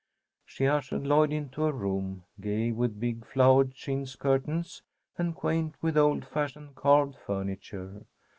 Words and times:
She 0.47 0.65
ushered 0.65 1.05
Lloyd 1.05 1.31
into 1.31 1.63
a 1.65 1.71
room, 1.71 2.23
gay 2.39 2.71
with 2.71 2.99
big 2.99 3.23
flowered 3.23 3.75
chintz 3.75 4.15
curtains, 4.15 4.81
and 5.15 5.35
quaint 5.35 5.75
with 5.79 5.95
old 5.95 6.25
fashioned 6.25 6.73
carved 6.73 7.15
furniture. 7.19 8.07